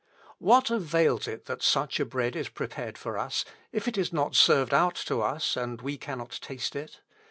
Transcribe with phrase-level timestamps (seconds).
[0.39, 4.33] "What avails it that such a bread is prepared for us, if it is not
[4.33, 7.01] served out to us, and we cannot taste it?...